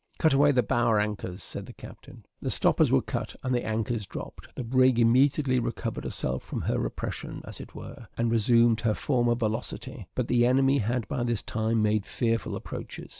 [0.17, 2.25] "Cut away the bower anchors," said the captain.
[2.41, 6.83] The stoppers were cut, and the anchors dropped; the brig immediately recovered herself from her
[6.87, 11.43] oppression, as it were, and resumed her former velocity; but the enemy had by this
[11.43, 13.09] time made fearful approaches.